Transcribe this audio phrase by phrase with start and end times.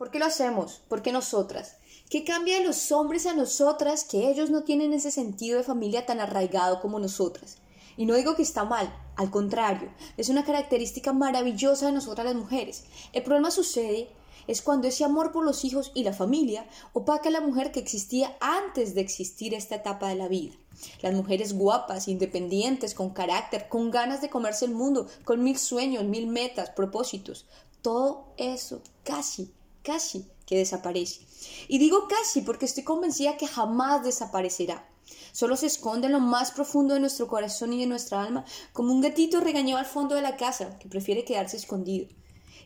[0.00, 0.80] ¿Por qué lo hacemos?
[0.88, 1.76] ¿Por qué nosotras?
[2.08, 6.06] ¿Qué cambia de los hombres a nosotras que ellos no tienen ese sentido de familia
[6.06, 7.58] tan arraigado como nosotras?
[7.98, 12.34] Y no digo que está mal, al contrario, es una característica maravillosa de nosotras las
[12.34, 12.84] mujeres.
[13.12, 14.08] El problema sucede
[14.46, 17.80] es cuando ese amor por los hijos y la familia opaca a la mujer que
[17.80, 20.54] existía antes de existir esta etapa de la vida.
[21.02, 26.04] Las mujeres guapas, independientes, con carácter, con ganas de comerse el mundo, con mil sueños,
[26.04, 27.44] mil metas, propósitos.
[27.82, 29.52] Todo eso casi,
[29.82, 31.20] casi que desaparece.
[31.68, 34.86] Y digo casi porque estoy convencida que jamás desaparecerá.
[35.32, 38.92] Solo se esconde en lo más profundo de nuestro corazón y de nuestra alma, como
[38.92, 42.08] un gatito regañado al fondo de la casa que prefiere quedarse escondido.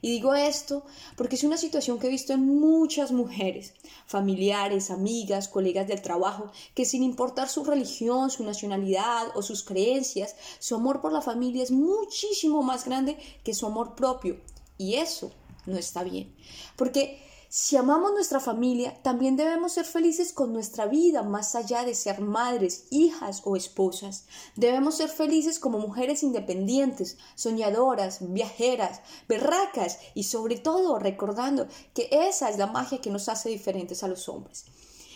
[0.05, 0.85] Y digo esto
[1.17, 3.73] porque es una situación que he visto en muchas mujeres,
[4.07, 10.37] familiares, amigas, colegas del trabajo, que sin importar su religión, su nacionalidad o sus creencias,
[10.59, 14.39] su amor por la familia es muchísimo más grande que su amor propio.
[14.77, 15.33] Y eso
[15.67, 16.35] no está bien.
[16.77, 17.25] Porque
[17.57, 22.21] si amamos nuestra familia, también debemos ser felices con nuestra vida, más allá de ser
[22.21, 24.27] madres, hijas o esposas.
[24.57, 32.51] Debemos ser felices como mujeres independientes, soñadoras, viajeras, berracas y sobre todo recordando que esa
[32.51, 34.65] es la magia que nos hace diferentes a los hombres.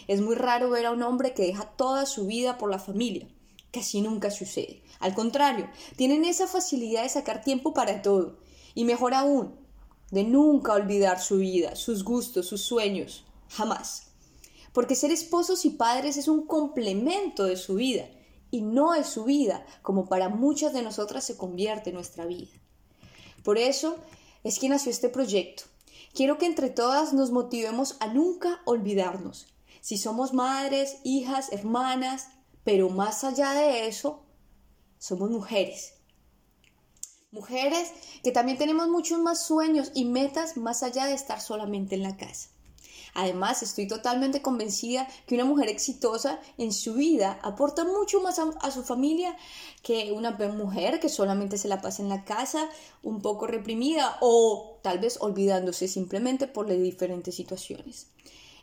[0.06, 3.26] Es muy raro ver a un hombre que deja toda su vida por la familia.
[3.72, 4.80] Casi nunca sucede.
[5.00, 8.38] Al contrario, tienen esa facilidad de sacar tiempo para todo.
[8.76, 9.58] Y mejor aún,
[10.10, 14.08] de nunca olvidar su vida, sus gustos, sus sueños, jamás.
[14.72, 18.08] Porque ser esposos y padres es un complemento de su vida
[18.50, 22.52] y no es su vida como para muchas de nosotras se convierte en nuestra vida.
[23.42, 23.96] Por eso
[24.44, 25.64] es que nació este proyecto.
[26.14, 29.46] Quiero que entre todas nos motivemos a nunca olvidarnos.
[29.80, 32.28] Si somos madres, hijas, hermanas,
[32.64, 34.22] pero más allá de eso,
[34.98, 35.97] somos mujeres
[37.38, 37.92] Mujeres
[38.24, 42.16] que también tenemos muchos más sueños y metas más allá de estar solamente en la
[42.16, 42.48] casa.
[43.14, 48.70] Además, estoy totalmente convencida que una mujer exitosa en su vida aporta mucho más a,
[48.72, 49.36] su familia
[49.84, 52.68] que una mujer que solamente se la pasa en la casa,
[53.04, 58.08] un poco reprimida o tal vez olvidándose simplemente por las diferentes situaciones.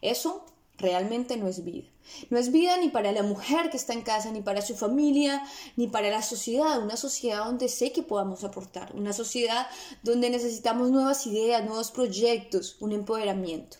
[0.02, 0.46] Eso
[0.78, 1.88] realmente no es vida.
[2.30, 5.44] No es vida ni para la mujer que está en casa, ni para su familia,
[5.76, 9.68] ni para la sociedad, una sociedad donde sé que podamos aportar, una sociedad
[10.04, 13.78] donde necesitamos nuevas ideas, nuevos proyectos, un empoderamiento.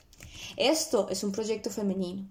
[0.58, 2.28] Esto es un proyecto femenino,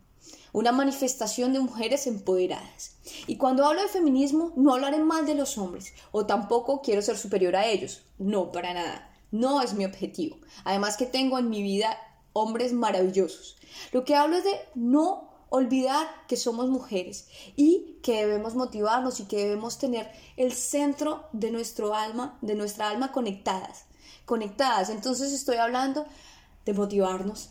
[0.53, 2.97] una manifestación de mujeres empoderadas.
[3.27, 7.17] Y cuando hablo de feminismo, no hablaré mal de los hombres, o tampoco quiero ser
[7.17, 9.11] superior a ellos, no, para nada.
[9.31, 10.39] No es mi objetivo.
[10.63, 11.99] Además que tengo en mi vida
[12.35, 13.57] hombres maravillosos.
[13.93, 19.25] Lo que hablo es de no olvidar que somos mujeres y que debemos motivarnos y
[19.25, 23.87] que debemos tener el centro de nuestro alma, de nuestra alma conectadas,
[24.27, 24.91] conectadas.
[24.91, 26.07] Entonces estoy hablando
[26.67, 27.51] de motivarnos.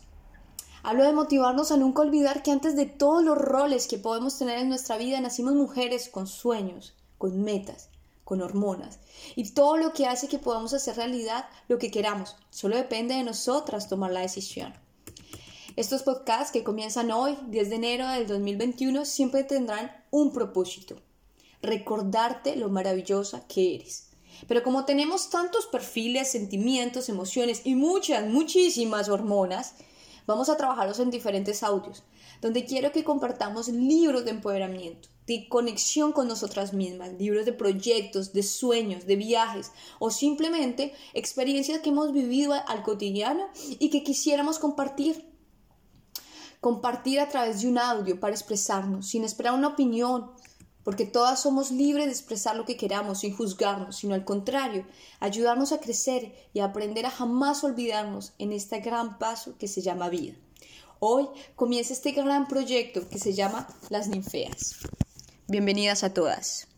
[0.82, 4.58] Hablo de motivarnos a nunca olvidar que antes de todos los roles que podemos tener
[4.58, 7.88] en nuestra vida, nacimos mujeres con sueños, con metas,
[8.24, 8.98] con hormonas.
[9.36, 12.36] Y todo lo que hace que podamos hacer realidad lo que queramos.
[12.50, 14.74] Solo depende de nosotras tomar la decisión.
[15.76, 21.02] Estos podcasts que comienzan hoy, 10 de enero del 2021, siempre tendrán un propósito,
[21.62, 24.10] recordarte lo maravillosa que eres.
[24.46, 29.74] Pero como tenemos tantos perfiles, sentimientos, emociones y muchas, muchísimas hormonas,
[30.26, 32.02] vamos a trabajarlos en diferentes audios,
[32.40, 38.32] donde quiero que compartamos libros de empoderamiento, de conexión con nosotras mismas, libros de proyectos,
[38.32, 43.48] de sueños, de viajes o simplemente experiencias que hemos vivido al cotidiano
[43.78, 45.32] y que quisiéramos compartir.
[46.60, 50.30] Compartir a través de un audio para expresarnos, sin esperar una opinión,
[50.84, 54.86] porque todas somos libres de expresar lo que queramos sin juzgarnos, sino al contrario,
[55.18, 60.10] ayudarnos a crecer y aprender a jamás olvidarnos en este gran paso que se llama
[60.10, 60.34] vida.
[61.00, 64.76] Hoy comienza este gran proyecto que se llama Las Ninfeas.
[65.48, 66.73] Bienvenidas a todas.